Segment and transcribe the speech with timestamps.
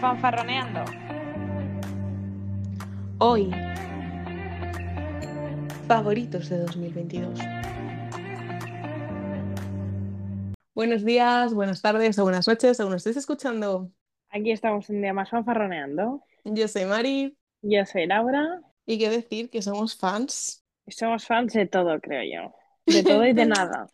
[0.00, 0.84] fanfarroneando.
[3.18, 3.50] Hoy,
[5.86, 7.38] favoritos de 2022.
[10.74, 13.90] Buenos días, buenas tardes o buenas noches, según estéis escuchando.
[14.30, 16.22] Aquí estamos un día más fanfarroneando.
[16.44, 20.64] Yo soy Mari Yo soy Laura y qué decir que somos fans.
[20.86, 22.54] somos fans de todo, creo yo.
[22.86, 23.88] De todo y de nada.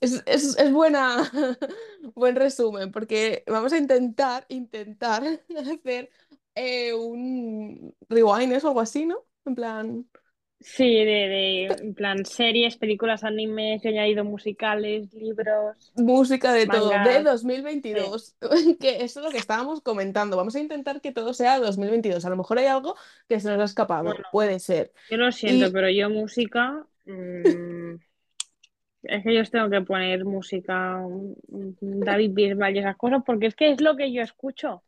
[0.00, 1.30] Es, es- es buena,
[2.14, 5.22] buen resumen, porque vamos a intentar, intentar
[5.58, 6.10] hacer
[6.54, 9.26] eh, un rewind, ¿es algo así, ¿no?
[9.44, 10.06] En plan,
[10.60, 16.98] Sí, de, de en plan series, películas, animes, he añadido musicales, libros, música de todo,
[17.00, 17.22] de mangas.
[17.22, 18.36] 2022,
[18.80, 20.36] que eso es lo que estábamos comentando.
[20.36, 22.24] Vamos a intentar que todo sea 2022.
[22.24, 22.96] A lo mejor hay algo
[23.28, 24.92] que se nos ha escapado, Bueno, puede ser.
[25.08, 26.86] yo lo siento, Y pero yo música.
[27.06, 27.96] mm,
[29.02, 31.00] es que yo os tengo que poner música,
[31.48, 34.82] David Bisbal y esas cosas, porque es que es lo que yo escucho.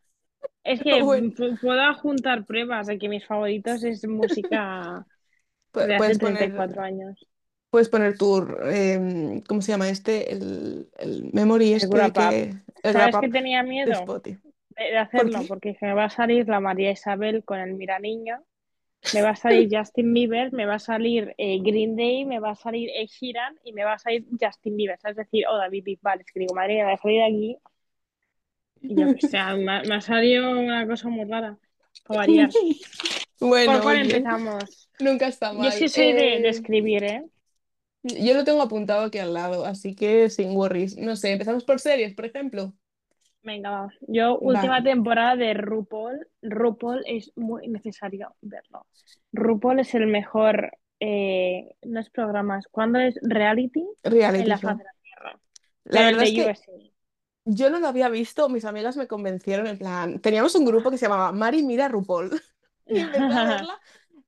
[0.65, 5.07] Es que bueno, puedo juntar pruebas de que mis favoritos es música
[5.75, 7.27] de hace puedes poner, 34 años.
[7.71, 10.33] puedes poner tu, em, ¿cómo se llama este?
[10.33, 12.13] El, el memory El este Up.
[12.13, 13.91] que, el ¿Sabes que tenía miedo
[14.77, 15.41] de, de ¿Por hacerlo?
[15.47, 18.43] Porque dije, me va a salir la María Isabel con el Mira Niña,
[19.11, 22.51] me va a salir Justin Bieber, me va a salir eh, Green Day, me va
[22.53, 24.99] a salir Ed Sheeran y me va a salir Justin Bieber.
[25.01, 25.19] ¿sabes?
[25.19, 26.21] Es decir, oh, David Bisbal.
[26.21, 27.59] Es que digo, madre mía, voy a salir de aquí
[28.89, 31.59] y yo que sé, me, ha me ha salido una cosa muy rara,
[32.05, 32.51] para variar.
[33.65, 34.91] ¿Por Bueno, cuál oye, empezamos?
[34.99, 35.91] nunca está Yo sí mal.
[35.91, 37.25] soy de, de Eh, escribir, ¿eh?
[38.03, 40.97] yo lo tengo apuntado aquí al lado, así que sin worries.
[40.97, 42.75] No sé, empezamos por series, por ejemplo.
[43.45, 43.95] Venga, vamos.
[44.07, 46.29] Yo, última temporada de RuPaul.
[46.43, 48.87] RuPaul es muy necesario verlo.
[49.33, 54.59] RuPaul es el mejor, eh, no es programa, es cuando es reality en reality la
[54.59, 55.41] faz de la Tierra.
[55.85, 56.73] La Pero verdad es que USA.
[57.45, 60.99] yo no lo había visto, mis amigas me convencieron en plan, teníamos un grupo que
[60.99, 62.41] se llamaba Mari Mira RuPaul
[62.87, 63.81] y verla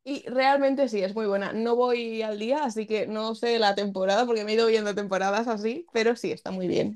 [0.05, 1.53] y realmente sí, es muy buena.
[1.55, 4.95] No voy al día, así que no sé la temporada porque me he ido viendo
[4.95, 6.95] temporadas así, pero sí, está muy bien.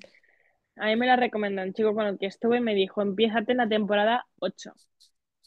[0.80, 3.52] A mí me la recomendó un chico con el que estuve y me dijo, empiézate
[3.52, 4.72] en la temporada 8.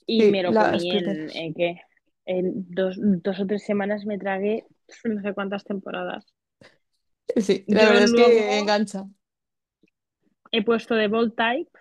[0.05, 1.29] Y Sí, me lo comí en.
[1.35, 1.81] ¿en qué?
[2.25, 4.65] En dos, dos o tres semanas me tragué
[5.05, 6.25] no sé cuántas temporadas.
[7.37, 9.05] Sí, la Yo verdad es que engancha.
[10.51, 11.71] he puesto The Bold Type,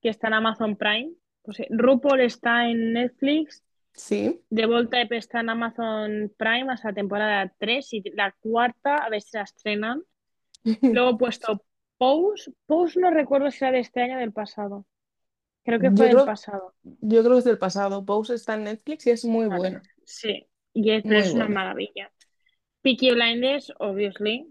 [0.00, 1.12] que está en Amazon Prime.
[1.42, 3.62] Pues, eh, RuPaul está en Netflix,
[3.94, 4.42] Sí.
[4.50, 9.10] The Bold Type está en Amazon Prime hasta la temporada 3 y la cuarta a
[9.10, 10.02] ver si la estrenan.
[10.90, 11.64] Luego he puesto
[12.02, 12.52] Pose.
[12.66, 14.84] Pose no recuerdo si era de este año o del pasado.
[15.64, 16.74] Creo que fue Yo del creo, pasado.
[16.82, 18.04] yo creo que es del pasado.
[18.04, 20.44] Pose está en Netflix y es muy Vale, buena, sí.
[20.72, 22.10] Y es, pero muy es una maravilla.
[22.82, 24.48] Peaky Blinders, obviously.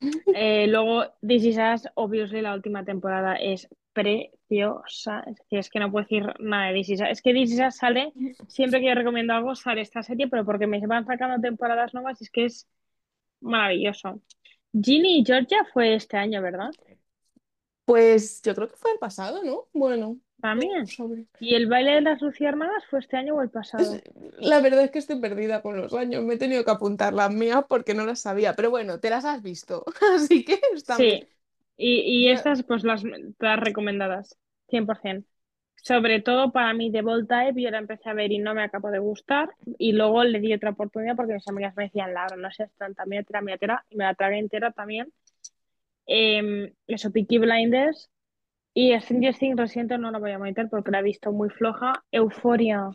[0.34, 5.24] Eh, luego, This Is Us, obviously, la última temporada es preciosa.
[5.26, 7.08] Es que, es que no puedo decir nada de This Is Us.
[7.10, 8.12] Es que This Is Us sale,
[8.46, 12.22] siempre que yo recomiendo algo, sale esta serie, pero porque me van sacando temporadas nuevas,
[12.22, 12.66] es que es
[13.40, 14.22] maravilloso.
[14.72, 16.70] Ginny y Georgia fue este año, ¿verdad?
[17.84, 19.66] Pues yo creo que fue el pasado, ¿no?
[19.72, 20.86] Bueno, no También.
[20.86, 21.26] sobre.
[21.40, 23.98] ¿Y el baile de las luciérnagas fue este año o el pasado?
[24.38, 26.22] la verdad es que estoy perdida con los años.
[26.22, 28.54] Me he tenido que apuntar las mías porque no las sabía.
[28.54, 29.84] Pero bueno, te las has visto.
[30.14, 30.98] Así que están.
[30.98, 31.28] Sí.
[31.76, 33.02] Y, y estas, pues las,
[33.38, 34.38] las recomendadas,
[34.68, 35.26] 100%.
[35.82, 38.62] Sobre todo para mí, The Bold Type, yo la empecé a ver y no me
[38.62, 39.50] acabó de gustar.
[39.78, 43.06] Y luego le di otra oportunidad porque mis amigas me decían, Laura, no seas tanta
[43.06, 43.84] mietera, mietera.
[43.90, 45.12] Y me la tragué entera también.
[46.06, 48.10] Eh, eso, Peaky Blinders.
[48.74, 51.50] Y Stranger Things, lo siento, no la voy a meter porque la he visto muy
[51.50, 52.04] floja.
[52.12, 52.90] Euforia.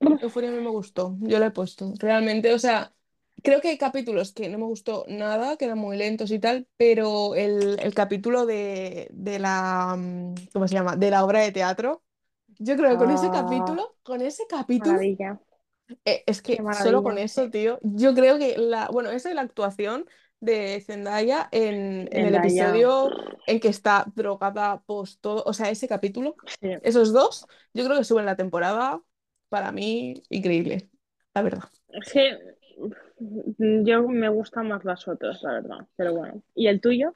[0.00, 1.16] Euphoria a mí me gustó.
[1.20, 1.92] Yo la he puesto.
[1.98, 2.92] Realmente, o sea,
[3.46, 6.68] creo que hay capítulos que no me gustó nada, que eran muy lentos y tal,
[6.76, 10.96] pero el, el capítulo de, de la, mm, ¿cómo se llama?
[10.96, 12.04] De la obra de teatro.
[12.58, 15.00] Yo creo que con ese Ah, capítulo, con ese capítulo,
[16.04, 19.42] eh, es que solo con eso, tío, yo creo que la, bueno, esa es la
[19.42, 20.06] actuación
[20.40, 25.88] de Zendaya en, en el episodio en que está drogada post todo, o sea, ese
[25.88, 26.76] capítulo, Sí.
[26.82, 29.02] esos dos, yo creo que suben la temporada,
[29.48, 30.90] para mí, increíble,
[31.34, 31.64] la verdad.
[31.88, 32.38] Es que
[33.18, 35.78] yo me gustan más las otras, la verdad.
[35.96, 36.42] Pero bueno.
[36.54, 37.14] ¿Y el tuyo?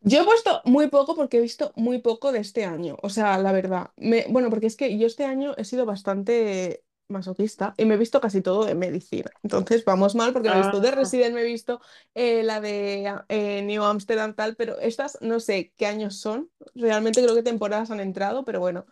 [0.00, 3.36] Yo he puesto muy poco porque he visto muy poco de este año, o sea,
[3.38, 3.90] la verdad.
[3.96, 7.98] Me, bueno, porque es que yo este año he sido bastante masoquista y me he
[7.98, 9.30] visto casi todo de medicina.
[9.42, 11.80] Entonces vamos mal porque me he visto de Ah, Resident, me he visto
[12.14, 16.50] eh, la de eh, New Amsterdam tal, pero estas no sé qué años son.
[16.74, 18.86] Realmente creo que temporadas han entrado, pero bueno.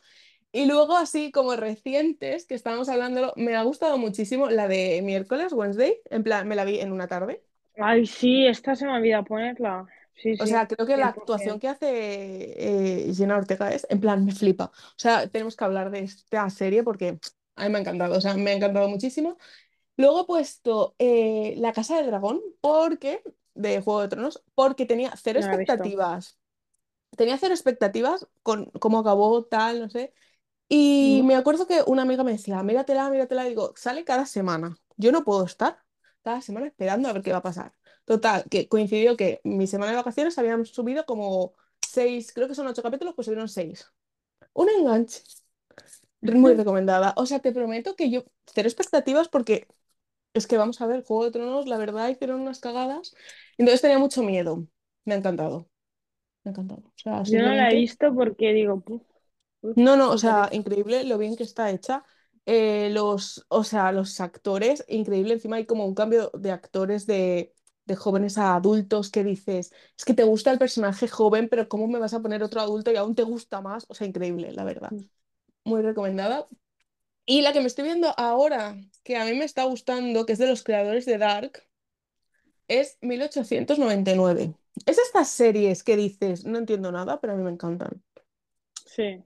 [0.57, 5.53] Y luego así como recientes, que estábamos hablando, me ha gustado muchísimo la de miércoles,
[5.53, 7.43] Wednesday, en plan, me la vi en una tarde.
[7.79, 9.87] ay, sí, esta se me olvidó ponerla.
[10.15, 11.59] Sí, O sí, sea, creo que la actuación 100%.
[11.59, 11.89] que hace
[13.09, 14.67] eh, Jenna Ortega es, en plan, me flipa.
[14.75, 17.19] O sea, tenemos que hablar de esta serie porque
[17.57, 19.39] a mí me ha encantado, o sea, me ha encantado muchísimo.
[19.97, 23.23] Luego he puesto eh, La Casa del Dragón porque,
[23.55, 26.39] de Juego de Tronos, porque tenía cero No expectativas.
[27.17, 30.13] Tenía cero expectativas con cómo acabó, tal, no sé.
[30.69, 34.77] Y me acuerdo que una amiga me decía, míratela, míratela, digo, sale cada semana.
[34.97, 35.79] Yo no puedo estar
[36.23, 37.73] cada semana esperando a ver qué va a pasar.
[38.05, 42.67] Total, que coincidió que mi semana de vacaciones habían subido como seis, creo que son
[42.67, 43.87] ocho capítulos, pues subieron seis.
[44.55, 45.23] Un enganche,
[46.21, 47.15] muy recomendada.
[47.17, 49.67] O sea, te prometo que yo, cero expectativas porque
[50.35, 53.15] es que vamos a ver, Juego de Tronos, la verdad, hicieron unas cagadas.
[53.59, 54.67] Entonces tenía mucho miedo.
[55.05, 55.69] Me ha encantado,
[56.45, 56.83] me ha encantado.
[56.87, 59.03] O sea, Yo no la he visto porque digo, puf,
[59.75, 62.05] No, no, o sea, increíble lo bien que está hecha.
[62.47, 65.35] Eh, los, o sea, los actores, increíble.
[65.35, 67.55] Encima hay como un cambio de actores de,
[67.85, 71.89] de jóvenes a adultos que dices, es que te gusta el personaje joven, pero ¿cómo
[71.89, 73.85] me vas a poner otro adulto y aún te gusta más?
[73.89, 74.95] O sea, increíble, la verdad.
[75.65, 76.47] Muy recomendada.
[77.27, 80.39] Y la que me estoy viendo ahora, que a mí me está gustando, que es
[80.41, 81.65] de los creadores de Dark,
[82.69, 84.55] es 1899.
[84.87, 88.03] Es estas series que dices, no entiendo nada, pero a mí me encantan.
[88.87, 89.23] Sí,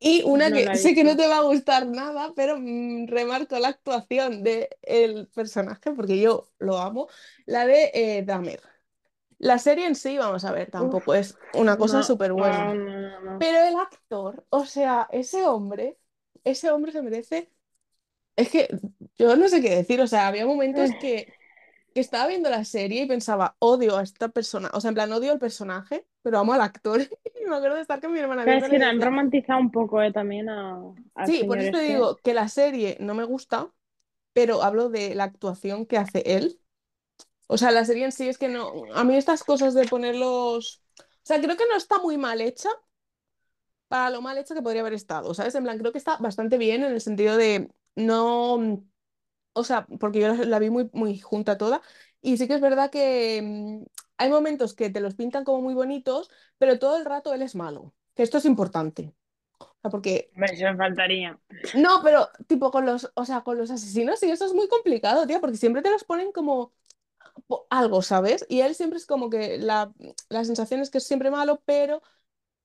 [0.00, 3.58] Y una no que sé que no te va a gustar nada, pero mm, remarco
[3.58, 7.08] la actuación del personaje porque yo lo amo,
[7.46, 8.60] la de eh, Dahmer.
[9.38, 12.74] La serie en sí, vamos a ver, Uf, tampoco es una cosa no, súper buena.
[12.74, 13.38] no.
[13.38, 15.98] Pero el actor, o sea, ese hombre,
[16.44, 17.50] ese hombre se merece...
[18.36, 18.68] Es que
[19.18, 21.32] yo no sé qué decir, o sea, había momentos que,
[21.94, 25.12] que estaba viendo la serie y pensaba, odio a esta persona, o sea, en plan,
[25.12, 27.00] odio al personaje, pero amo al actor.
[27.40, 30.02] Y me acuerdo de estar con mi hermana Claro, es que han romantizado un poco
[30.02, 30.78] eh, también a,
[31.26, 31.92] Sí, por eso te este.
[31.92, 33.72] digo que la serie no me gusta,
[34.34, 36.60] pero hablo de la actuación que hace él.
[37.46, 38.84] O sea, la serie en sí es que no.
[38.94, 40.82] A mí estas cosas de ponerlos.
[40.98, 42.68] O sea, creo que no está muy mal hecha
[43.88, 45.54] para lo mal hecha que podría haber estado, ¿sabes?
[45.56, 48.84] En plan, creo que está bastante bien en el sentido de no.
[49.52, 51.82] O sea, porque yo la, vi muy, muy junta toda.
[52.22, 53.84] Y sí que es verdad que mm,
[54.18, 57.54] hay momentos que te los pintan como muy bonitos, pero todo el rato él es
[57.54, 57.94] malo.
[58.14, 59.14] Que esto es importante.
[59.58, 61.38] O sea, porque eso me faltaría.
[61.74, 65.26] No, pero tipo con los, o sea, con los asesinos y eso es muy complicado,
[65.26, 66.72] tío, porque siempre te los ponen como
[67.70, 68.46] algo, ¿sabes?
[68.48, 69.92] Y él siempre es como que la,
[70.28, 72.02] la sensación es que es siempre malo, pero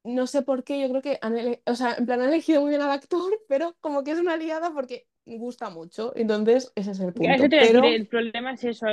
[0.03, 1.35] no sé por qué, yo creo que han,
[1.65, 4.33] o sea, en plan han elegido muy bien al actor, pero como que es una
[4.33, 7.49] aliada porque gusta mucho, entonces ese es el Eso punto.
[7.49, 8.87] te decir, el problema es eso,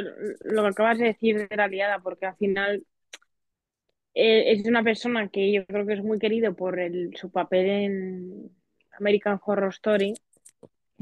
[0.45, 2.85] lo que acabas de decir de la liada, porque al final
[4.15, 7.67] eh, es una persona que yo creo que es muy querido por el, su papel
[7.69, 8.51] en
[8.99, 10.15] American Horror Story.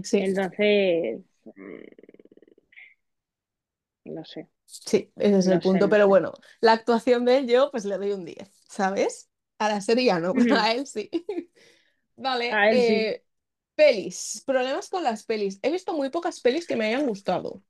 [0.03, 1.21] sí, Entonces,
[1.56, 1.79] mm,
[4.05, 6.09] no sé, sí, ese es el sé, punto, no pero sé.
[6.09, 9.31] bueno, la actuación de él yo pues le doy un 10, ¿sabes?
[9.59, 10.56] A la serie ya no, pero Ujú.
[10.59, 11.11] a él sí.
[12.17, 13.11] Vale, A él sí.
[13.81, 14.43] Pelis.
[14.47, 15.59] Problemas con las pelis.
[15.62, 17.62] He visto muy pocas pelis que me hayan gustado.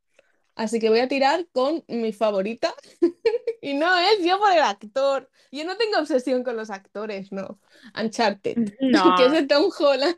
[0.57, 2.75] Así que voy a tirar con mi favorita.
[3.63, 5.31] Y no es yo por el actor.
[5.53, 7.61] Yo no tengo obsesión con los actores, no.
[8.01, 8.61] Uncharted,
[9.17, 10.17] que es No, de Tom Holland.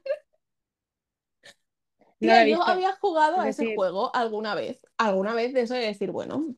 [2.20, 4.80] no yo había jugado Es a ese decir, juego alguna vez.
[4.98, 6.56] Alguna vez de eso de decir, bueno.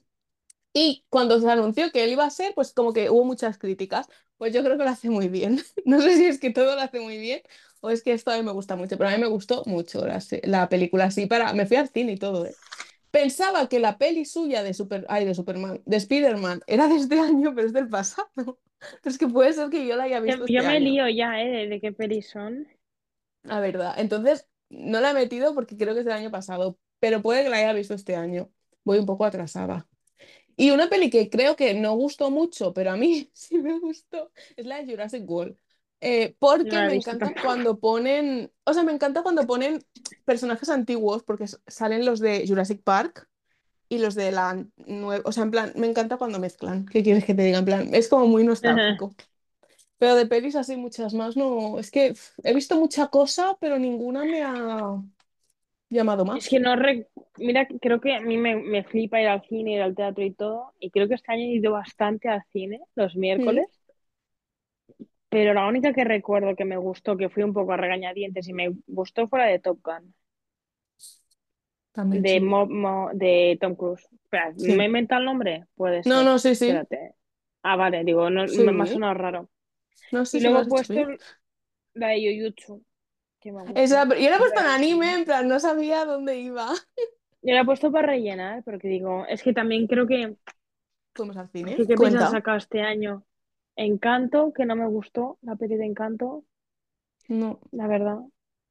[0.76, 4.08] Y cuando se anunció que él iba a ser, pues como que hubo muchas críticas.
[4.36, 5.62] Pues yo creo que lo hace muy bien.
[5.86, 7.40] No sé si es que todo lo hace muy bien
[7.80, 10.06] o es que esto a mí me gusta mucho, pero a mí me gustó mucho
[10.06, 11.52] la, película así para...
[11.52, 12.54] Me fui al cine y todo, ¿eh?
[13.10, 15.04] Pensaba que la peli suya de Super...
[15.10, 18.58] Ay, de Superman, de Spider-Man, era de este año, pero es del pasado.
[19.04, 21.42] Es que puede ser que yo la haya visto yo este me año, lío ya,
[21.42, 21.48] ¿eh?
[21.48, 22.66] De, de qué pelis son.
[23.42, 23.94] la verdad.
[23.98, 27.50] Entonces, no la he metido porque creo que es del año pasado, pero puede que
[27.50, 28.50] la haya visto este año.
[28.82, 29.86] Voy un poco atrasada.
[30.56, 34.30] Y una peli que creo que no gustó mucho, pero a mí sí me gustó,
[34.56, 35.56] es la de Jurassic World.
[36.00, 37.46] Eh, porque me encanta tampoco.
[37.46, 39.82] cuando ponen, o sea, me encanta cuando ponen
[40.26, 43.26] personajes antiguos, porque salen los de Jurassic Park
[43.88, 46.84] y los de la nueva, o sea, en plan, me encanta cuando mezclan.
[46.86, 47.58] ¿Qué quieres que te diga?
[47.58, 49.14] En plan, es como muy nostálgico.
[49.96, 54.24] Pero de pelis así muchas más, no, es que he visto mucha cosa, pero ninguna
[54.24, 55.02] me ha
[55.94, 56.50] llamado Es más.
[56.50, 57.08] que no rec-
[57.38, 60.32] Mira, creo que a mí me, me flipa ir al cine, ir al teatro y
[60.34, 60.72] todo.
[60.80, 63.66] Y creo que este año he ido bastante al cine, los miércoles.
[65.28, 68.52] Pero la única que recuerdo que me gustó, que fui un poco a regañadientes y
[68.54, 70.14] me gustó fue la de Top Gun,
[71.92, 72.40] También de, sí.
[72.40, 74.06] Mo- Mo- de Tom Cruise.
[74.24, 74.86] Espera, ¿me he Sí.
[74.86, 75.66] inventado el nombre?
[75.76, 76.24] Puede No, ser.
[76.24, 76.86] no, sí, sí.
[76.86, 77.14] Espérate.
[77.62, 78.92] Ah, vale, digo, no, me me ha Sí.
[78.92, 79.50] sonado raro.
[80.10, 81.00] No Y si lo luego he puesto
[81.94, 82.84] la de Jujutsu,
[83.44, 84.20] que me Esa, gustó.
[84.20, 86.72] yo le he puesto La en anime, en plan, no sabía dónde iba.
[87.42, 90.36] Yo la he puesto para rellenar, porque digo, es que también creo que
[91.14, 91.76] fuimos al cine.
[91.76, 93.24] que, ¿qué piensas sacado este año?
[93.76, 96.44] Encanto, que no me gustó, la peli de Encanto,
[97.28, 97.58] No.
[97.72, 98.18] la verdad.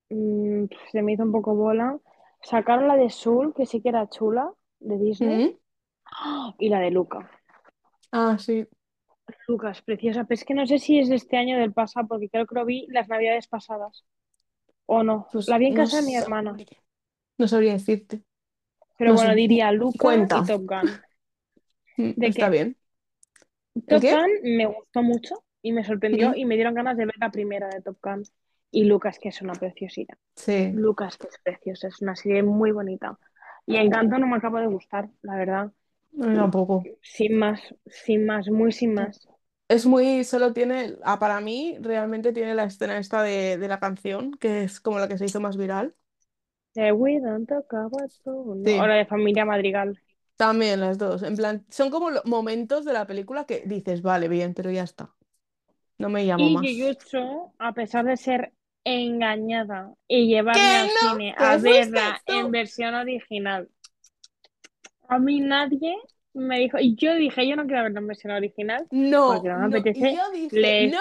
[0.09, 1.99] Mm, se me hizo un poco bola.
[2.41, 5.57] Sacaron la de Soul, que sí que era chula, de Disney, ¿Mm?
[6.05, 6.55] ¡Ah!
[6.59, 7.29] y la de Luca.
[8.11, 8.65] Ah, sí.
[9.47, 12.07] Lucas, preciosa, pero es que no sé si es de este año o del pasado,
[12.07, 14.05] porque creo que lo vi las navidades pasadas,
[14.85, 15.27] o no.
[15.31, 16.77] Pues La vi en no casa de mi hermana, sabría,
[17.37, 18.23] no sabría decirte.
[18.97, 20.43] pero No bueno, diría Luca y Cuenta.
[20.43, 20.99] Top Gun.
[21.97, 22.49] Mm, ¿De Está qué?
[22.49, 22.77] bien.
[23.87, 24.05] ¿El Top?
[24.07, 27.69] Gun me gustó mucho y me sorprendió y me dieron ganas de ver la primera
[27.69, 28.23] de Top Gun.
[28.71, 30.17] Y Lucas, que es una preciosidad.
[30.35, 33.19] Sí, Lucas, que es preciosa, es una serie muy bonita.
[33.67, 35.71] Y Encanto no me acaba de gustar, la verdad.
[36.11, 36.89] mí tampoco.
[37.01, 39.29] Sin más, sin más, muy sin más.
[39.67, 43.79] Es muy, solo tiene, ah, para mí, realmente tiene la escena esta de, de la
[43.79, 45.95] canción, que es como la que se hizo más viral.
[46.75, 48.77] De We don't talk about love, no.
[48.83, 49.97] O la de Familia Madrigal.
[50.35, 51.23] también las dos.
[51.23, 54.83] En plan, son como lo- momentos de la película que dices, vale, bien, pero ya
[54.83, 55.13] está.
[55.97, 56.69] No me llamo Y más.
[56.79, 58.53] Jujutsu, a pesar de ser
[58.83, 60.99] engañada y llevarme ¡Que al no!
[60.99, 63.69] cine a ¡Que fuiste verla en versión original,
[65.07, 65.95] a mí nadie
[66.33, 68.89] me dijo, y yo dije, yo no quiero verla en versión original
[69.25, 69.77] porque No, no me no.
[69.79, 70.99] Apetece yo dije, no,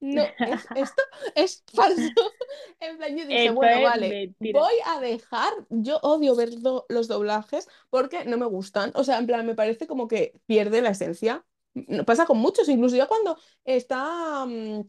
[0.00, 1.02] no, es, esto
[1.34, 2.12] es falso.
[2.80, 4.60] En plan, yo dije, Esto bueno, vale, mentira.
[4.60, 8.92] voy a dejar, yo odio ver do- los doblajes porque no me gustan.
[8.94, 11.44] O sea, en plan, me parece como que pierde la esencia.
[11.74, 14.80] No, Pasa con muchos, incluso ya cuando está mm,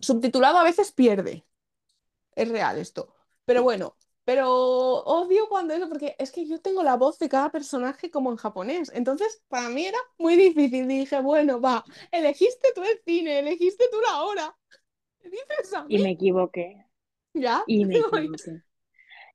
[0.00, 1.46] subtitulado a veces pierde.
[2.34, 3.14] Es real esto.
[3.44, 4.50] Pero bueno, pero
[5.04, 8.36] odio cuando eso, porque es que yo tengo la voz de cada personaje como en
[8.36, 8.90] japonés.
[8.92, 10.88] Entonces, para mí era muy difícil.
[10.88, 14.56] Dije, bueno, va, elegiste tú el cine, elegiste tú la hora.
[15.22, 15.94] ¿Me dices a mí?
[15.94, 16.86] Y me equivoqué,
[17.34, 18.62] Ya, y me equivoqué.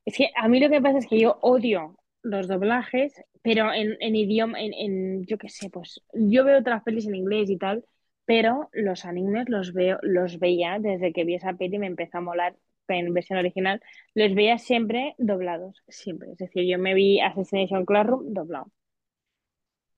[0.04, 3.96] Es que a mí lo que pasa es que yo odio los doblajes, pero en,
[4.02, 7.58] en idioma, en, en, yo qué sé, pues yo veo otras pelis en inglés y
[7.58, 7.86] tal,
[8.26, 12.18] pero los animes los veo, los veía desde que vi esa peli y me empezó
[12.18, 12.58] a molar
[13.00, 13.82] en versión original,
[14.14, 16.32] los veía siempre doblados, siempre.
[16.32, 18.72] Es decir, yo me vi Assassination Classroom doblado.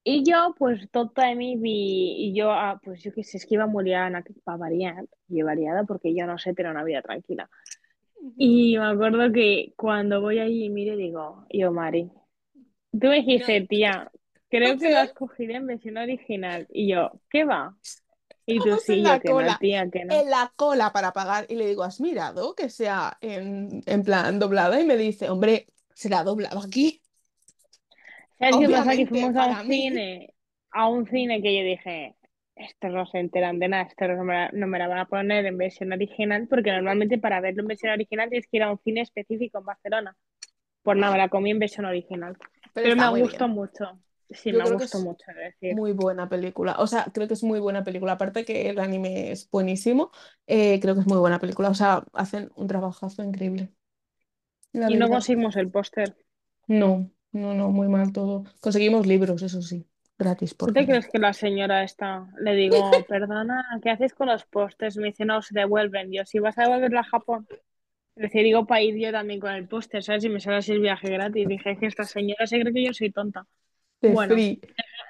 [0.05, 3.55] Y yo, pues, de mí vi, y yo, ah, pues yo qué sé, es que
[3.55, 7.49] iba muy liada, para variar, y variada porque yo no sé tener una vida tranquila.
[8.37, 12.11] Y me acuerdo que cuando voy allí y miro, digo, yo, Mari,
[12.91, 14.11] tú me dijiste, tía,
[14.49, 16.67] creo que lo has cogido en versión original.
[16.69, 17.75] Y yo, ¿qué va?
[18.45, 20.13] Y tú sí, en la que no, cola, tía, que no.
[20.13, 21.45] en la cola para pagar.
[21.49, 24.79] Y le digo, ¿has mirado que sea en, en plan doblada?
[24.81, 27.01] Y me dice, hombre, será doblado aquí.
[28.39, 28.95] ¿Sabes qué pasa?
[28.95, 29.81] Que fuimos a un mí.
[29.81, 30.33] cine,
[30.71, 32.15] a un cine que yo dije,
[32.55, 35.05] estos no se enteran de nada, estos no me, la, no me la van a
[35.07, 38.71] poner en versión original, porque normalmente para verlo en versión original tienes que ir a
[38.71, 40.17] un cine específico en Barcelona.
[40.81, 42.37] Pues nada, me la comí en versión original.
[42.73, 43.55] Pero me gustó bien.
[43.55, 43.99] mucho.
[44.33, 45.77] Sí, Yo me creo que gustó es mucho, decir.
[45.77, 46.75] muy buena película.
[46.79, 48.13] O sea, creo que es muy buena película.
[48.13, 50.11] Aparte que el anime es buenísimo,
[50.47, 51.69] eh, creo que es muy buena película.
[51.69, 53.73] O sea, hacen un trabajazo increíble,
[54.73, 56.15] la Y no conseguimos el póster.
[56.67, 58.43] No, no, no, muy mal todo.
[58.61, 59.87] Conseguimos libros, eso sí,
[60.17, 60.85] gratis ¿Tú por te fin.
[60.85, 62.27] crees que la señora está?
[62.39, 64.97] Le digo, perdona, ¿qué haces con los pósters?
[64.97, 66.11] Me dice, no, se devuelven.
[66.11, 67.47] Yo, si vas a devolverla a Japón.
[68.15, 70.23] Es decir, digo, para ir yo también con el póster, ¿sabes?
[70.25, 71.47] Y me sale así el viaje gratis.
[71.47, 73.47] Dije, es que esta señora se cree que yo soy tonta.
[74.03, 74.61] De Bueno, free.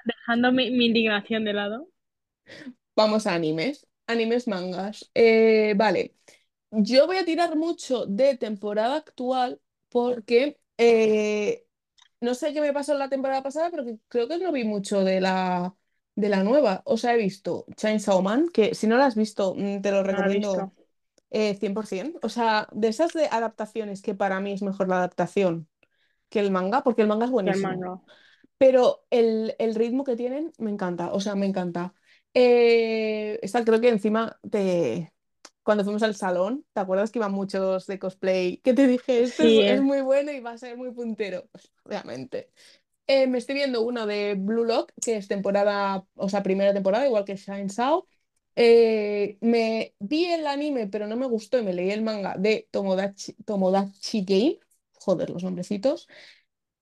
[0.04, 1.88] dejando mi, mi indignación de lado.
[2.96, 3.86] Vamos a animes.
[4.06, 5.10] Animes, mangas.
[5.14, 6.14] Eh, vale.
[6.70, 9.60] Yo voy a tirar mucho de temporada actual
[9.90, 11.66] porque eh,
[12.20, 15.04] no sé qué me pasó en la temporada pasada, pero creo que no vi mucho
[15.04, 15.76] de la,
[16.16, 16.82] de la nueva.
[16.86, 20.02] O sea, he visto Chainsaw Man, que si no la has visto, mm, te lo
[20.04, 20.74] No recomiendo
[21.30, 22.20] eh, 100%.
[22.22, 25.68] O sea, de esas de adaptaciones que para mí es mejor la adaptación
[26.30, 27.60] que el manga, porque el manga es Que el buenísimo.
[27.60, 28.00] manga.
[28.58, 31.94] Pero el, el ritmo que tienen me encanta, o sea, me encanta.
[32.34, 35.12] Eh, esta creo que encima te...
[35.62, 38.58] Cuando fuimos al salón, ¿te acuerdas que iban muchos de cosplay?
[38.58, 39.80] Que te dije, este es, Sí, es eh.
[39.80, 41.48] muy bueno y va a ser muy puntero.
[41.52, 42.50] Pues, obviamente.
[43.06, 47.06] Eh, me estoy viendo uno de Blue Lock, que es temporada, o sea, primera temporada,
[47.06, 47.68] igual que Shine.
[48.56, 52.68] Eh, me vi el anime, pero no me gustó y me leí el manga de
[52.70, 54.60] Tomodachi, Tomodachi Game.
[54.94, 56.08] Joder, los nombrecitos.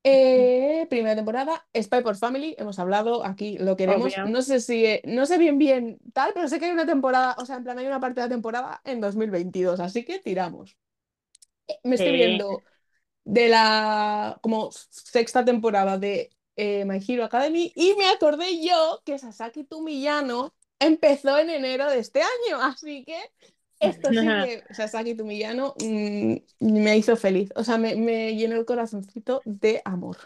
[0.04, 4.12] Eh, primera temporada, Spy por Family, hemos hablado, aquí lo queremos.
[4.12, 4.26] Obvio.
[4.26, 7.36] No sé si, eh, no sé bien bien tal, pero sé que hay una temporada,
[7.38, 10.76] o sea, en plan hay una parte de la temporada en 2022, así que tiramos.
[11.68, 12.62] Eh, Me estoy viendo
[13.24, 19.18] de la como sexta temporada de eh, My Hero Academy y me acordé yo que
[19.18, 23.18] Sasaki Tumiyano empezó en enero de este año, así que
[23.82, 28.64] esto sí que Sasaki Tumiyano mm, me hizo feliz, o sea, me, me llenó el
[28.66, 30.16] corazoncito de amor.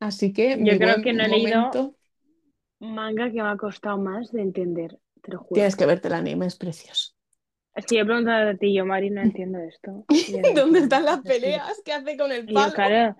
[0.00, 1.80] Así que Yo creo que no he leído
[2.96, 5.62] manga que me ha costado más de entender, te lo juro.
[5.62, 7.12] Tienes que verte el anime, es precioso.
[7.74, 10.06] Es que yo he preguntado a ti, yo, Mari, no entiendo esto.
[10.54, 11.80] ¿Dónde están las peleas?
[11.84, 12.74] ¿Qué hace con el Y yo, palo?
[12.74, 13.16] claro,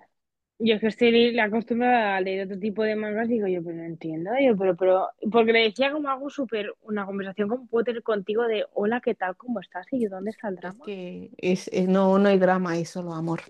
[0.63, 3.83] yo es que estoy acostumbrada a leer otro tipo de mangas, digo yo, pero no
[3.85, 8.03] entiendo, yo, pero, pero, porque le decía como algo súper, una conversación como puedo tener
[8.03, 9.35] contigo de, hola, ¿qué tal?
[9.37, 9.85] ¿Cómo estás?
[9.91, 10.85] Y yo, ¿dónde está el Es drama?
[10.85, 13.41] que es, es- no, no hay drama, hay solo amor.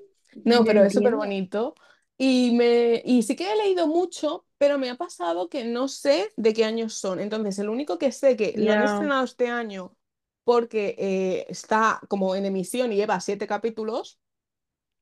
[0.43, 1.75] No, pero es súper bonito.
[2.17, 6.31] Y, me, y sí que he leído mucho, pero me ha pasado que no sé
[6.37, 7.19] de qué años son.
[7.19, 9.95] Entonces, el único que sé que lo han estrenado este año
[10.43, 14.19] porque eh, está como en emisión y lleva siete capítulos,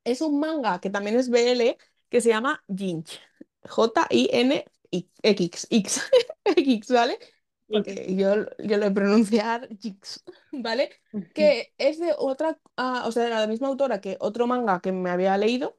[0.04, 1.78] es un manga que también es BL
[2.10, 3.20] que se llama Jinch.
[3.64, 6.02] J-I-N-X, X,
[6.46, 6.46] X,
[6.92, 7.20] ¿vale?
[7.68, 10.90] Porque yo, yo lo he pronunciar Jix, ¿vale?
[11.34, 14.92] Que es de otra, ah, o sea, de la misma autora que otro manga que
[14.92, 15.78] me había leído.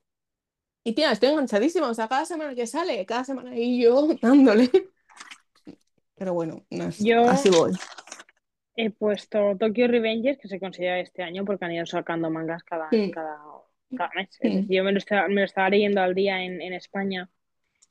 [0.84, 4.70] Y tía, estoy enganchadísima, o sea, cada semana que sale, cada semana y yo dándole.
[6.14, 7.72] Pero bueno, no es- Yo así voy.
[8.76, 12.88] he puesto Tokyo Revengers, que se considera este año porque han ido sacando mangas cada,
[12.92, 13.38] Mm, cada,
[13.94, 14.28] cada mes.
[14.40, 17.30] Es decir, yo me lo estaba, me lo estaba leyendo al día en, en España.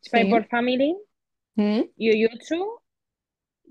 [0.06, 0.30] Spy sí.
[0.30, 0.98] por Family,
[1.58, 1.90] mm.
[1.98, 2.60] Jujutsu,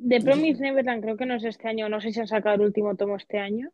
[0.08, 2.56] The Yo Promised Neverland, creo que no es este año, no sé si han sacado
[2.56, 3.70] el último tomo este año.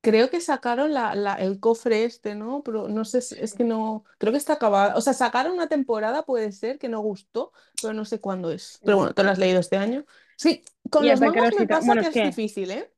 [0.00, 2.62] Creo que sacaron la, la- el cofre este, ¿no?
[2.62, 4.96] Pero no sé, si- es que no, creo que está acabada.
[4.96, 8.80] O sea, sacaron una temporada, puede ser, que no gustó, pero no sé cuándo es.
[8.84, 10.04] Pero bueno, ¿te lo has leído este año?
[10.36, 12.93] Sí, con Y los mangas me pasa Bueno, que es es que, difícil, ¿eh?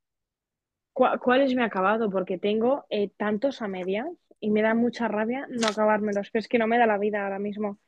[0.96, 2.08] ¿Cuál, cuáles me he acabado?
[2.10, 4.06] Porque tengo eh, tantos a medias
[4.40, 6.30] y me da mucha rabia no acabármelos.
[6.30, 7.78] Pero es que no me da la vida ahora mismo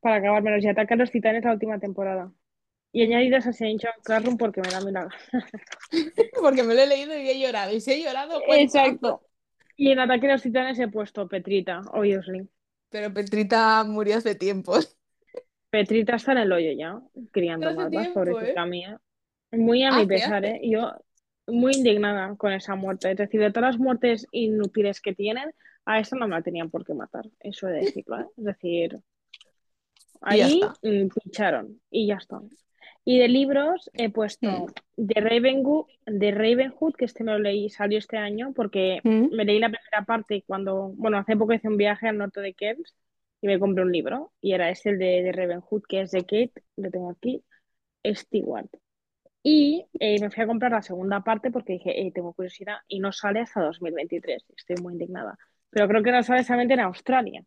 [0.00, 0.62] para acabármelos.
[0.62, 2.30] Y Ataque a los Titanes la última temporada.
[2.92, 5.08] Y añadido a Ascension Classroom porque me da mi la
[6.42, 7.72] Porque me lo he leído y he llorado.
[7.72, 8.42] Y si he llorado.
[8.48, 9.22] Exacto.
[9.76, 12.46] Y en Ataque a los Titanes he puesto Petrita, obviously.
[12.90, 14.94] Pero Petrita murió hace tiempos.
[15.70, 17.00] Petrita está en el hoyo ya,
[17.32, 18.10] criando malvas, ¿eh?
[18.12, 19.00] pobrecita mía.
[19.52, 20.44] Muy a mi Hace, pesar.
[20.44, 20.60] ¿eh?
[20.64, 20.92] Yo
[21.48, 23.10] muy indignada con esa muerte.
[23.10, 25.50] Es decir, de todas las muertes inútiles que tienen,
[25.84, 27.24] a esa no me la tenían por qué matar.
[27.40, 28.26] Eso he de decirlo, ¿eh?
[28.36, 29.00] Es decir,
[30.20, 32.40] ahí mm, pincharon y ya está.
[33.04, 37.70] Y de libros he puesto Mm, de Ravenhood, de Ravenhood, que este me lo leí,
[37.70, 41.68] salió este año, porque mm, me leí la primera parte cuando, bueno, hace poco hice
[41.68, 42.94] un viaje al norte de Kells
[43.40, 46.20] y me compré un libro, y era ese el de, de Ravenhood, que es de
[46.20, 47.42] Kate, lo tengo aquí,
[48.04, 48.68] Stewart.
[49.42, 53.00] Y eh, me fui a comprar la segunda parte porque dije, eh, tengo curiosidad, y
[53.00, 55.38] no sale hasta 2023, estoy muy indignada.
[55.70, 57.44] Pero creo que no sale solamente en Australia,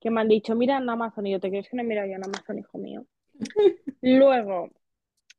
[0.00, 2.08] que me han dicho, mira en Amazon, y yo te crees que no he mirado
[2.08, 3.06] yo en Amazon, hijo mío.
[4.02, 4.70] Luego,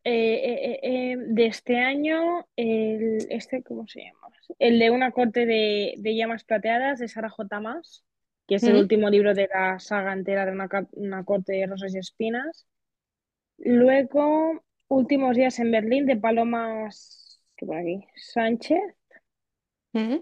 [0.04, 4.20] eh, de este año, el, este, ¿cómo se llama?
[4.60, 7.60] El de una corte de, de llamas plateadas de Sara J.
[7.60, 8.04] Maas,
[8.48, 8.80] que es el mm.
[8.80, 12.66] último libro de la saga entera de una, una corte de rosas y espinas.
[13.58, 18.06] Luego, Últimos días en Berlín de Palomas, ¿qué por aquí?
[18.16, 18.80] Sánchez.
[19.94, 20.20] Mm,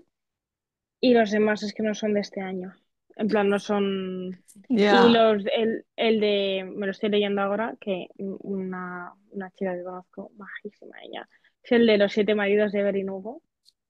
[1.01, 2.73] Y los demás es que no son de este año.
[3.17, 4.31] En plan, no son.
[4.69, 9.83] Y los, el, el de, me lo estoy leyendo ahora, que una, una chica que
[9.83, 11.29] conozco, majísima ella,
[11.63, 13.41] es el de los siete maridos de Evelyn Hugo,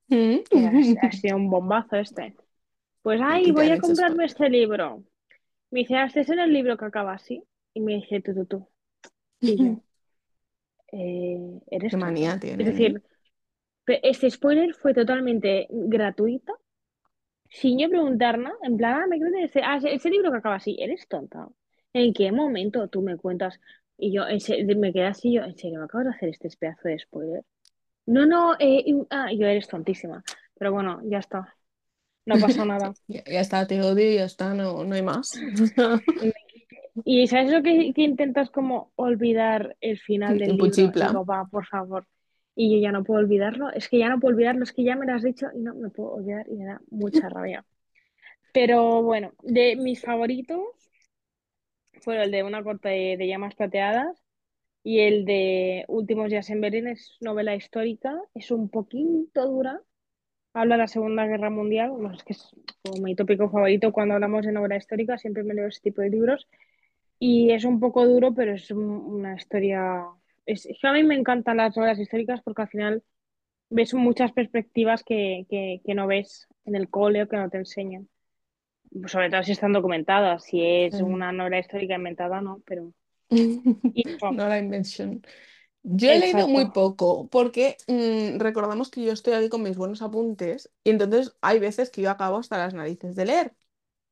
[0.07, 0.35] Mm.
[0.53, 2.35] ha, ha sido un bombazo este.
[3.01, 5.03] Pues, ay, voy a comprarme este libro.
[5.71, 7.43] Me dice, ah, este es el libro que acaba así.
[7.73, 8.69] Y me dice, tú, tú, tú.
[9.41, 9.81] Y yo,
[10.91, 11.39] eh,
[11.71, 12.95] eres Qué manía Es tienen, ¿eh?
[12.95, 13.03] decir,
[13.87, 16.59] este spoiler fue totalmente gratuito,
[17.49, 18.55] sin yo preguntar nada.
[18.63, 21.47] En plan, ah, me creo ese, ah, ese, ese libro que acaba así, eres tonta.
[21.93, 23.59] ¿En qué momento tú me cuentas?
[23.97, 24.41] Y yo en
[24.79, 27.43] me quedé así, yo, ¿en serio me acabas de hacer este pedazo de spoiler?
[28.07, 30.23] No, no, eh, y- ah, yo eres tontísima.
[30.55, 31.55] Pero bueno, ya está,
[32.25, 32.95] no pasa nada.
[33.07, 35.45] Ya, ya está, te odio ya está, no, no hay más.
[37.03, 40.65] Y ¿sabes lo que, que intentas como olvidar el final del Un libro?
[40.67, 41.07] puchipla.
[41.07, 42.07] Digo, va, por favor.
[42.55, 43.69] Y yo ya no puedo olvidarlo.
[43.71, 45.75] Es que ya no puedo olvidarlo, es que ya me lo has dicho y no
[45.75, 47.65] me puedo olvidar y me da mucha rabia.
[48.53, 50.59] Pero bueno, de mis favoritos
[52.01, 54.21] fueron el de Una corte de, de llamas plateadas
[54.83, 56.87] y el de Últimos días en Berlín.
[56.87, 59.81] Es novela histórica, es un poquito dura.
[60.53, 61.91] Habla de la Segunda Guerra Mundial.
[61.91, 62.49] Bueno, es que es
[62.83, 65.17] como mi tópico favorito cuando hablamos de novela histórica.
[65.17, 66.47] Siempre me leo ese tipo de libros.
[67.19, 70.05] Y es un poco duro, pero es un- una historia.
[70.45, 73.03] Es, a mí me encantan las novelas históricas porque al final
[73.69, 77.59] ves muchas perspectivas que, que, que no ves en el cole o que no te
[77.59, 78.09] enseñan.
[79.07, 80.43] Sobre todo si están documentadas.
[80.45, 82.93] Si es una novela histórica inventada, no, pero.
[84.29, 85.21] No la invention.
[85.83, 86.71] Yo he leído muy exacto.
[86.71, 91.59] poco porque mm, recordamos que yo estoy aquí con mis buenos apuntes y entonces hay
[91.59, 93.55] veces que yo acabo hasta las narices de leer,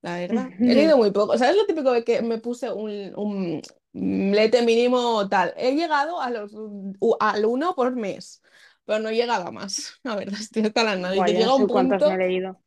[0.04, 0.54] la verdad.
[0.66, 1.38] He leído muy poco.
[1.40, 3.64] ¿Sabes lo típico de que me puse un, un-
[3.94, 5.54] mm, lete mínimo tal.
[5.58, 6.54] He llegado a los,
[7.22, 8.42] al uno por mes,
[8.86, 9.96] pero no he llegado a más.
[10.04, 11.12] La verdad, estoy hasta la no
[11.50, 12.62] sé cuántos me he punto, leído.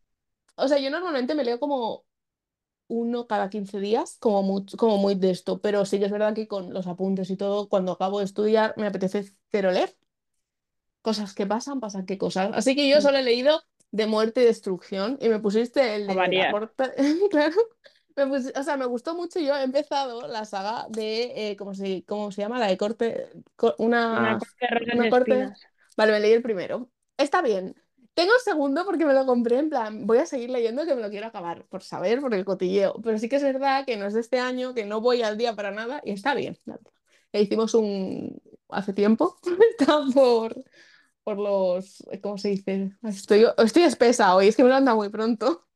[0.57, 2.05] o sea, yo normalmente me leo como
[2.89, 6.35] uno cada 15 días, como muy, como muy de esto, pero sí que es verdad
[6.35, 9.97] que con los apuntes y todo, cuando acabo de estudiar, me apetece cero leer.
[11.07, 12.51] Cosas que pasan, pasan qué cosas.
[12.53, 13.63] Así que yo solo he leído
[13.97, 16.29] de muerte y destrucción y me pusiste el de la
[17.31, 17.57] claro.
[18.17, 19.41] Me pus- o sea, me gustó mucho.
[19.41, 22.59] Yo he empezado la saga de, eh, ¿cómo se, cómo se llama?
[22.59, 24.39] La de corte, co- Una
[24.95, 25.57] una, corte una.
[25.97, 26.91] Vale, me leí el primero.
[27.19, 27.75] Está bien.
[28.15, 31.03] Tengo el segundo porque me lo compré en plan, voy a seguir leyendo que me
[31.03, 32.95] lo quiero acabar, por saber, por el cotilleo.
[33.03, 35.37] Pero sí que es verdad que no es de este año, que no voy al
[35.37, 36.57] día para nada y está bien.
[37.33, 39.37] E hicimos un, hace tiempo,
[39.79, 40.55] está por,
[41.27, 42.93] por los, ¿cómo se dice?
[43.03, 45.67] Estoy, estoy espesa hoy, es que me lo anda muy pronto.